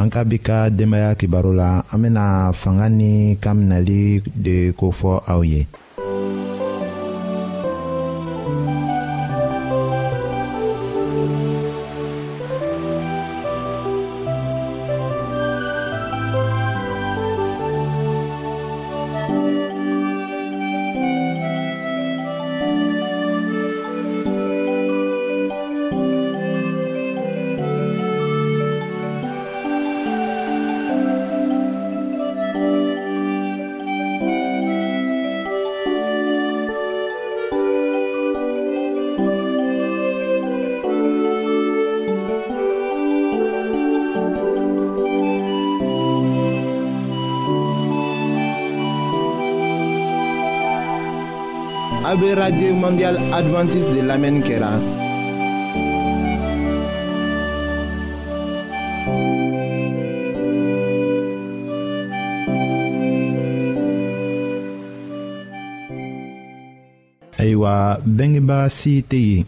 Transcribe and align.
an 0.00 0.08
ka 0.12 0.20
bi 0.28 0.38
ka 0.46 0.58
denbaya 0.78 1.10
kibaro 1.20 1.50
la 1.60 1.70
an 1.92 1.98
bena 2.02 2.26
fanga 2.60 2.86
ni 2.98 3.12
kan 3.42 3.56
minɛli 3.60 4.00
de 4.44 4.56
kofɔ 4.78 5.12
aw 5.32 5.40
ye 5.52 5.60
a 52.12 52.16
be 52.16 52.34
radye 52.34 52.70
mondial 52.80 53.16
adventiste 53.36 53.88
de 53.96 54.02
lamɛnni 54.08 54.40
kɛra 54.46 54.70
la. 54.72 54.80
ayiwa 67.38 67.98
bengebaga 68.16 68.68
si 68.78 68.92
tɛ 69.10 69.18
yen 69.26 69.46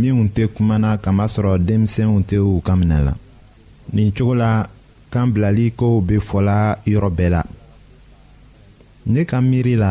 minw 0.00 0.18
tɛ 0.34 0.44
kumana 0.54 0.90
kamasɔrɔ 1.04 1.52
denmisɛnw 1.66 2.16
tɛ 2.28 2.36
u 2.48 2.52
ka 2.66 2.72
minɛ 2.80 2.98
la 3.06 3.12
nin 3.94 4.08
cogo 4.16 4.34
la 4.42 4.52
kan 5.12 5.26
bilali 5.32 5.66
kow 5.78 5.94
be 6.08 6.16
fɔla 6.28 6.56
yɔrɔ 6.92 7.10
bɛɛ 7.16 7.28
la 7.34 7.42
ne 9.12 9.20
ka 9.30 9.38
miiri 9.48 9.76
la 9.78 9.90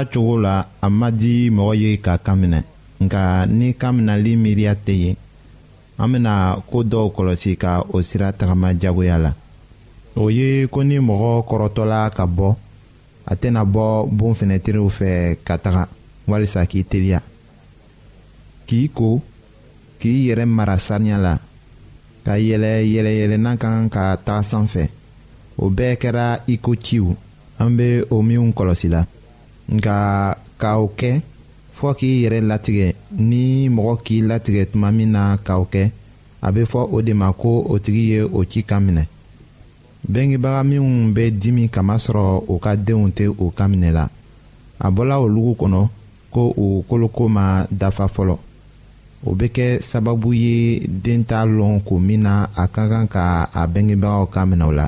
n'a 0.00 0.06
cogo 0.06 0.38
la 0.38 0.66
a 0.80 0.88
ma 0.88 1.10
di 1.10 1.50
mɔgɔ 1.50 1.74
ye 1.82 1.90
ka 2.04 2.14
kan 2.26 2.36
minɛ 2.40 2.60
nka 3.04 3.22
ni 3.58 3.68
kan 3.80 3.92
minɛli 3.96 4.32
miiriya 4.36 4.74
tɛ 4.86 4.92
yen 5.02 5.16
an 6.00 6.10
bɛna 6.12 6.34
ko 6.70 6.78
dɔw 6.90 7.06
kɔlɔsi 7.14 7.52
ka 7.56 7.80
o 7.94 8.00
sira 8.02 8.32
tagama 8.32 8.72
diyagoya 8.74 9.18
la 9.18 9.32
o 10.16 10.28
ye 10.30 10.66
ko 10.68 10.82
ni 10.82 10.98
mɔgɔ 10.98 11.32
kɔrɔtɔla 11.48 12.12
ka 12.16 12.24
bɔ 12.26 12.56
a 13.26 13.34
tɛna 13.36 13.62
bɔ 13.74 14.06
bon 14.18 14.32
fɛnɛtiriw 14.34 14.88
fɛ 14.98 15.36
ka 15.46 15.56
taga 15.58 15.88
walisa 16.26 16.66
k'i 16.66 16.82
teliya 16.84 17.20
k'i 18.66 18.88
ko 18.94 19.20
k'i 20.00 20.26
yɛrɛ 20.28 20.44
mara 20.48 20.78
saniya 20.78 21.18
la 21.18 21.34
ka 22.24 22.34
yɛlɛ 22.38 22.72
yɛlɛyɛlɛnna 22.94 23.56
kan 23.58 23.88
ka 23.90 24.16
taga 24.16 24.42
sanfɛ 24.42 24.88
o 25.58 25.68
bɛɛ 25.70 25.94
kɛra 26.02 26.40
iko 26.46 26.72
ciw 26.76 27.06
an 27.60 27.70
bɛ 27.76 28.04
o 28.10 28.22
minw 28.22 28.50
kɔlɔsi 28.52 28.88
la. 28.88 29.04
nga 29.78 30.34
ka 30.58 30.70
o 30.84 30.86
kɛ 30.98 31.10
fɔɔ 31.76 31.92
k'i 31.98 32.10
yɛrɛ 32.22 32.38
latigɛ 32.50 32.86
ni 33.28 33.44
mɔgɔ 33.74 33.94
k'i 34.04 34.18
latigɛ 34.30 34.62
tuma 34.72 34.88
min 34.96 35.10
na 35.14 35.22
ka 35.46 35.54
o 35.58 35.64
kɛ 35.72 35.82
a 36.46 36.52
bɛ 36.54 36.62
fɔ 36.70 36.80
o 36.94 37.02
de 37.06 37.12
ma 37.14 37.28
ko 37.32 37.52
o 37.72 37.78
tigi 37.84 38.02
ye 38.12 38.20
o 38.38 38.44
ci 38.50 38.60
ka 38.64 38.76
minɛ 38.80 39.02
bengebaga 40.12 40.60
minw 40.68 40.86
bɛ 41.14 41.24
dimi 41.40 41.68
kamasɔrɔ 41.70 42.44
u 42.52 42.58
ka 42.58 42.74
denw 42.76 43.08
tɛ 43.16 43.24
u 43.44 43.50
ka 43.58 43.64
minɛ 43.70 43.90
la 43.92 44.04
a 44.78 44.90
bɔla 44.90 45.20
o 45.22 45.26
lugu 45.28 45.52
kɔnɔ 45.60 45.88
ko 46.30 46.52
u 46.56 46.84
koloko 46.90 47.28
ma 47.30 47.66
dafa 47.70 48.06
fɔlɔ 48.06 48.36
o 49.26 49.34
bɛ 49.34 49.46
kɛ 49.56 49.80
sababu 49.80 50.34
ye 50.34 50.82
den 50.88 51.24
t'a 51.24 51.46
lɔn 51.46 51.80
ko 51.86 51.98
min 51.98 52.22
na 52.22 52.46
a 52.56 52.66
ka 52.68 52.88
kan 52.88 53.06
ka 53.08 53.50
a 53.54 53.66
bengebagaw 53.68 54.26
ka 54.30 54.44
minɛ 54.46 54.64
o 54.68 54.72
la 54.72 54.86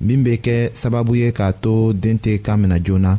min 0.00 0.24
bɛ 0.24 0.40
kɛ 0.42 0.70
sababu 0.74 1.14
ye 1.16 1.30
k'a 1.32 1.52
to 1.62 1.92
den 1.92 2.18
tɛ 2.18 2.40
ka 2.42 2.56
minɛ 2.56 2.82
joona 2.84 3.18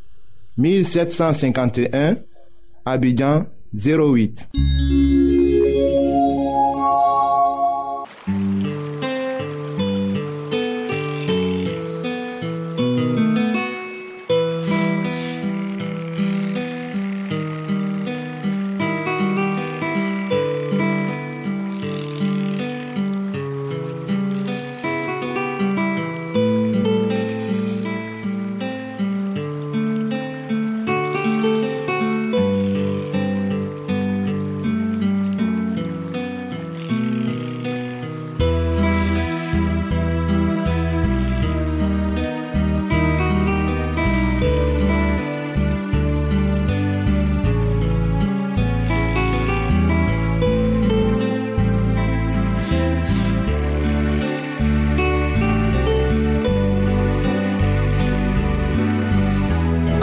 1751, 0.63 2.17
Abidjan 2.85 3.45
08. 3.73 4.47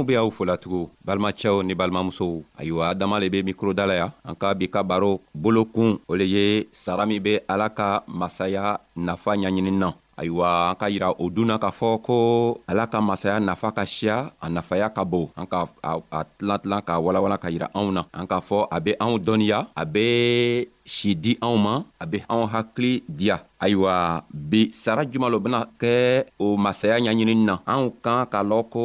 anw 0.00 0.08
be 0.08 0.16
aw 0.16 0.28
fola 0.32 0.56
tugun 0.56 0.88
balimacɛw 1.04 1.60
ni 1.60 1.74
balimamusow 1.76 2.40
ayiwa 2.56 2.88
adama 2.88 3.20
le 3.20 3.28
be 3.28 3.42
mikroda 3.44 3.84
la 3.84 3.94
ya 3.94 4.06
an 4.24 4.32
ka 4.34 4.56
bi 4.56 4.64
ka 4.66 4.80
baro 4.82 5.20
bolokun 5.36 6.00
o 6.08 6.16
le 6.16 6.24
ye 6.24 6.44
sara 6.72 7.04
min 7.06 7.20
be 7.22 7.44
ala 7.46 7.68
ka 7.68 8.02
masaya 8.06 8.80
nafa 8.96 9.36
ɲaɲini 9.36 9.70
na 9.76 9.92
ayiwa 10.16 10.48
an 10.72 10.76
ka 10.80 10.86
yira 10.88 11.08
o 11.18 11.28
dunna 11.30 11.58
k'a 11.60 11.68
fɔ 11.70 12.00
ko 12.02 12.16
ala 12.66 12.86
ka 12.88 12.98
masaya 13.00 13.36
nafa 13.40 13.72
ka 13.76 13.84
siya 13.84 14.32
a 14.40 14.48
nafaya 14.48 14.88
ka 14.88 15.04
bon 15.04 15.28
an 15.36 15.44
ka 15.46 15.68
a 15.84 16.24
tilan 16.38 16.58
tilan 16.64 16.80
k'a 16.86 16.96
walawala 17.04 17.36
ka 17.36 17.48
yira 17.52 17.68
anw 17.76 17.90
na 17.92 18.02
an 18.16 18.24
k'a 18.26 18.40
fɔ 18.48 18.68
a 18.72 18.80
be 18.80 18.92
anw 19.00 19.16
dɔnniya 19.20 19.58
a 19.76 19.84
be 19.84 20.04
si 20.84 21.12
di 21.14 21.36
anw 21.44 21.56
ma 21.60 21.74
a 22.02 22.06
be 22.08 22.18
anw 22.32 22.48
hakili 22.52 23.02
diya 23.08 23.36
ayiwa 23.60 24.24
bi 24.32 24.72
sara 24.72 25.04
juman 25.04 25.28
lo 25.30 25.40
bena 25.44 25.68
kɛ 25.80 26.24
o 26.40 26.56
masaya 26.56 26.96
ɲaɲinini 27.00 27.36
na 27.44 27.54
anw 27.72 27.88
kan 28.04 28.24
k'a 28.32 28.40
lɔn 28.50 28.64
ko 28.72 28.84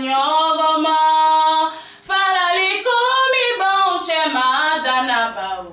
nyogoma 0.00 0.96
farali 2.08 2.70
kumi 2.86 3.44
bonche 3.60 4.20
madana 4.34 5.18
bau 5.36 5.72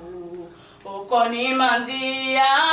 okonimandi 0.94 1.98
ya 2.36 2.65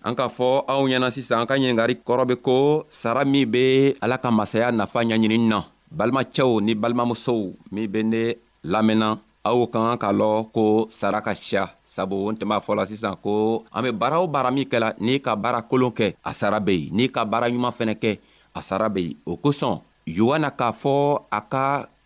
an 0.08 0.16
k'a 0.16 0.32
fɔ 0.38 0.48
anw 0.72 0.86
ɲɛna 0.88 1.10
sisan 1.16 1.42
an 1.42 1.48
ka 1.50 1.56
ɲiningari 1.56 1.96
kɔrɔ 2.08 2.24
be 2.30 2.36
ko 2.40 2.56
sara 2.90 3.26
min 3.28 3.48
be 3.52 3.92
ala 4.00 4.16
ka 4.18 4.32
masaya 4.32 4.72
nafa 4.72 5.04
ɲaɲinini 5.04 5.48
na 5.52 5.64
balimacɛw 5.92 6.64
ni 6.64 6.74
balimamusow 6.76 7.52
min 7.74 7.88
be 7.92 8.04
ne 8.04 8.36
lamɛnna 8.64 9.18
aw 9.44 9.68
ka 9.68 9.80
kan 9.84 9.98
k'a 10.00 10.12
lɔn 10.20 10.46
ko 10.56 10.88
sara 10.90 11.20
ka 11.22 11.34
siya 11.36 11.76
sabu 11.84 12.32
n 12.32 12.36
tun 12.40 12.48
b'a 12.50 12.62
fɔ 12.64 12.76
la 12.80 12.86
sisan 12.88 13.16
ko 13.20 13.66
an 13.76 13.84
be 13.84 13.92
baara 13.92 14.22
o 14.24 14.28
baara 14.32 14.50
min 14.52 14.66
kɛla 14.72 14.96
n'i 15.00 15.20
ka 15.20 15.36
baara 15.36 15.62
kolon 15.62 15.92
kɛ 15.92 16.16
a 16.24 16.34
sara 16.34 16.60
be 16.60 16.72
yen 16.88 16.96
n'i 16.96 17.08
ka 17.12 17.26
baara 17.26 17.48
ɲuman 17.52 17.72
fɛnɛ 17.72 17.96
kɛ 18.00 18.18
a 18.54 18.62
sara 18.62 18.90
be 18.90 19.02
yen 19.08 19.18
o 19.26 19.34
kosɔn 19.44 19.76
yohana 20.18 20.50
k'a 20.60 20.68
fɔ 20.82 20.94
a 21.32 21.40
ka 21.52 21.64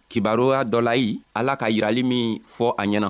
kibaroya 0.09 0.59
dɔ 0.71 0.79
layi 0.87 1.07
ala 1.39 1.53
ka 1.61 1.67
yirali 1.75 2.03
min 2.09 2.27
fɔ 2.57 2.67
a 2.77 2.83
ɲɛna 2.91 3.09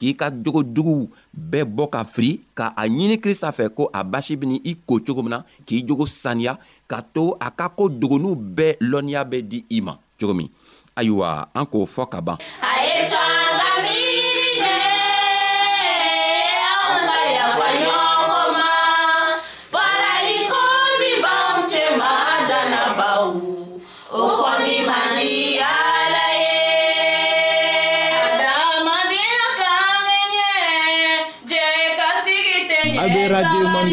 k'i 0.00 0.12
ka 0.14 0.30
jogo 0.44 0.62
juguw 0.64 1.08
bɛɛ 1.32 1.64
bɔ 1.76 1.88
ka 1.92 2.04
fili 2.04 2.40
ka 2.54 2.72
a 2.76 2.84
ɲini 2.88 3.18
krista 3.20 3.48
fɛ 3.52 3.68
ko 3.74 3.90
a 3.92 4.04
basi 4.04 4.36
bɛ 4.36 4.60
i 4.64 4.76
ko 4.86 5.00
cogo 5.06 5.22
min 5.22 5.30
na 5.36 5.44
k'i 5.66 5.82
jogo 5.86 6.06
saniya 6.06 6.56
ka 6.88 7.00
to 7.00 7.36
a 7.40 7.50
ka 7.50 7.68
ko 7.68 7.88
dogoniw 7.88 8.34
bɛɛ 8.36 8.76
lɔnniya 8.80 9.24
bɛ 9.24 9.42
di 9.48 9.64
i 9.70 9.80
ma 9.80 9.96
cogo 10.20 10.34
min 10.34 10.48
ayiwa 10.96 11.48
an 11.54 11.64
k'o 11.66 11.84
fɔ 11.86 12.08
ka 12.10 12.20
ban 12.20 12.38
a 12.60 12.72
ye 12.84 13.08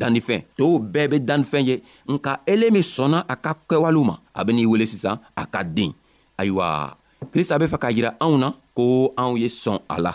dannifɛn 0.00 0.40
tow 0.58 0.78
bɛɛ 0.78 1.08
be 1.10 1.16
dannifɛn 1.28 1.62
ye 1.68 1.82
nka 2.12 2.40
ele 2.46 2.70
min 2.70 2.82
sɔnna 2.82 3.24
a 3.28 3.34
ka 3.36 3.54
kɛwalew 3.68 4.04
ma 4.04 4.14
a 4.34 4.44
ben'i 4.44 4.66
wele 4.66 4.86
sisan 4.86 5.16
a 5.36 5.44
ka 5.46 5.62
den 5.64 5.92
ayiwa 6.36 6.96
krista 7.32 7.58
be 7.58 7.64
fɛ 7.66 7.78
k'a 7.80 7.90
yira 7.96 8.10
anw 8.20 8.36
na 8.38 8.52
ko 8.76 9.12
anw 9.16 9.36
ye 9.38 9.48
sɔn 9.48 9.78
a 9.88 9.96
la 10.04 10.12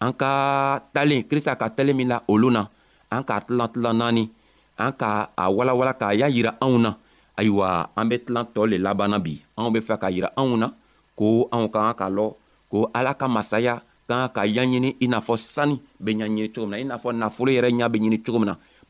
an 0.00 0.12
ka 0.14 0.30
talen 0.94 1.22
krista 1.30 1.56
ka 1.58 1.68
talen 1.68 1.96
min 1.96 2.08
la 2.08 2.22
olu 2.28 2.50
na 2.50 2.66
an 3.10 3.22
k'a 3.22 3.40
tilan 3.46 3.68
tilan 3.72 3.94
naani 4.00 4.30
an 4.78 4.92
ka 4.92 5.28
a 5.36 5.44
walawala 5.52 5.92
k'a 5.92 6.14
y'a 6.16 6.28
yira 6.30 6.52
anw 6.60 6.78
na 6.80 6.94
ayiwa 7.36 7.88
an 7.96 8.06
be 8.08 8.16
tilan 8.24 8.46
tɔɔ 8.54 8.64
le 8.70 8.76
labanna 8.78 9.18
bi 9.18 9.42
anw 9.58 9.70
be 9.72 9.80
fɛ 9.80 9.96
k'a 10.00 10.10
yira 10.10 10.28
anw 10.40 10.56
na 10.56 10.66
ko 11.16 11.48
anw 11.52 11.68
ka 11.70 11.80
kan 11.80 11.94
ka 12.00 12.08
lɔ 12.10 12.26
ko 12.72 12.88
ala 12.94 13.12
ka 13.14 13.28
masaya 13.28 13.76
ka 14.08 14.28
kan 14.28 14.30
ka 14.34 14.42
ɲaɲini 14.48 14.96
i 15.00 15.06
n'a 15.06 15.18
fɔ 15.20 15.36
sani 15.36 15.76
be 16.00 16.10
ɲaɲini 16.14 16.48
cogo 16.52 16.66
min 16.66 16.72
na 16.76 16.80
i 16.82 16.84
n'a 16.84 16.96
fɔ 16.98 17.08
nafolo 17.14 17.50
yɛrɛ 17.52 17.68
ɲa 17.70 17.88
be 17.92 17.98
ɲini 18.00 18.18
cogo 18.24 18.38
min 18.40 18.48
na 18.50 18.56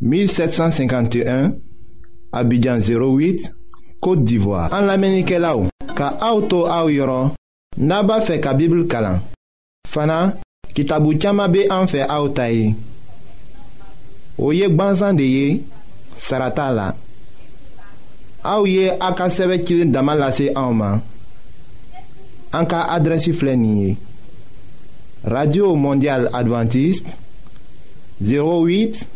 1751 0.00 1.52
Abidjan 2.32 2.78
08 2.78 3.50
Kote 4.00 4.24
d'Ivoire 4.24 4.72
An 4.76 4.82
la 4.88 4.96
menike 5.00 5.38
la 5.40 5.54
ou 5.56 5.68
Ka 5.96 6.10
auto 6.20 6.66
a 6.68 6.82
ou 6.84 6.92
yoron 6.92 7.32
Naba 7.78 8.18
fe 8.24 8.36
ka 8.44 8.52
bibil 8.56 8.84
kalan 8.92 9.22
Fana 9.88 10.34
ki 10.76 10.84
tabou 10.84 11.16
tchama 11.16 11.46
be 11.52 11.64
an 11.72 11.88
fe 11.90 12.04
a 12.04 12.18
ou 12.20 12.28
tayi 12.36 12.74
Ou 14.36 14.52
yek 14.56 14.74
ban 14.76 14.96
zan 15.00 15.16
de 15.16 15.24
ye 15.30 15.48
Sarata 16.20 16.68
la 16.76 16.90
A 18.44 18.58
ou 18.60 18.68
ye 18.68 18.90
a 19.00 19.10
ka 19.16 19.30
seve 19.32 19.60
kilin 19.64 19.94
daman 19.96 20.20
lase 20.20 20.50
a 20.52 20.66
ou 20.68 20.76
man 20.76 21.00
An 22.54 22.68
ka 22.68 22.84
adresi 22.92 23.32
flenye 23.36 23.94
Radio 25.24 25.72
Mondial 25.74 26.28
Adventiste 26.36 27.16
08 28.20 28.20
Abidjan 28.26 29.14